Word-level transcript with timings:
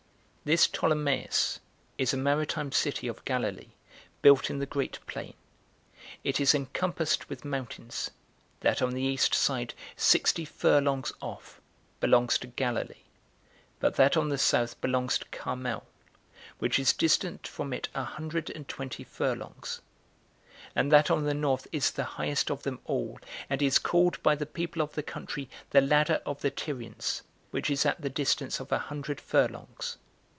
2. 0.43 0.49
This 0.53 0.67
Ptolemais 0.67 1.59
is 1.99 2.15
a 2.15 2.17
maritime 2.17 2.71
city 2.71 3.07
of 3.07 3.23
Galilee, 3.25 3.73
built 4.23 4.49
in 4.49 4.57
the 4.57 4.65
great 4.65 4.97
plain. 5.05 5.35
It 6.23 6.39
is 6.39 6.55
encompassed 6.55 7.29
with 7.29 7.45
mountains: 7.45 8.09
that 8.61 8.81
on 8.81 8.95
the 8.95 9.03
east 9.03 9.35
side, 9.35 9.75
sixty 9.95 10.43
furlongs 10.43 11.13
off, 11.21 11.61
belongs 11.99 12.39
to 12.39 12.47
Galilee; 12.47 13.03
but 13.79 13.97
that 13.97 14.17
on 14.17 14.29
the 14.29 14.37
south 14.39 14.81
belongs 14.81 15.19
to 15.19 15.25
Carmel, 15.25 15.85
which 16.57 16.79
is 16.79 16.91
distant 16.91 17.45
from 17.47 17.71
it 17.71 17.89
a 17.93 18.03
hundred 18.03 18.49
and 18.49 18.67
twenty 18.67 19.03
furlongs; 19.03 19.79
and 20.75 20.91
that 20.91 21.11
on 21.11 21.25
the 21.25 21.35
north 21.35 21.67
is 21.71 21.91
the 21.91 22.03
highest 22.17 22.49
of 22.49 22.63
them 22.63 22.79
all, 22.85 23.19
and 23.47 23.61
is 23.61 23.77
called 23.77 24.21
by 24.23 24.33
the 24.33 24.47
people 24.47 24.81
of 24.81 24.95
the 24.95 25.03
country, 25.03 25.51
The 25.69 25.81
Ladder 25.81 26.19
of 26.25 26.41
the 26.41 26.49
Tyrians, 26.49 27.21
which 27.51 27.69
is 27.69 27.85
at 27.85 28.01
the 28.01 28.09
distance 28.09 28.59
of 28.59 28.71
a 28.71 28.79
hundred 28.79 29.21
furlongs. 29.21 29.97